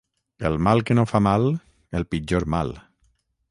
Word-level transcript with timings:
El 0.47 0.55
mal 0.67 0.81
que 0.89 0.95
no 0.99 1.03
fa 1.11 1.21
mal, 1.27 1.45
el 2.01 2.09
pitjor 2.15 2.49
mal. 2.57 2.77